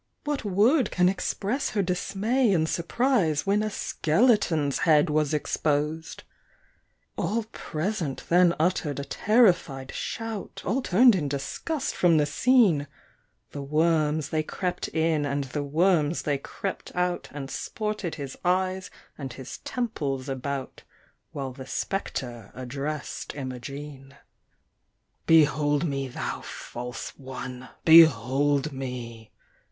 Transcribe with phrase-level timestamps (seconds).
[0.23, 6.23] What word can express her dismay and surprise, When a skeleton's head was exposed.
[7.19, 12.87] All present then uttered a terrified shout, All turned in disgust from the scene;
[13.51, 18.89] The worms they crept in, and the worms they crept out, And sported his eyes
[19.19, 20.81] and his temples about,
[21.31, 24.15] While the spectre addressed Imogene.
[25.27, 29.29] "Behold me, thou false one behold me!"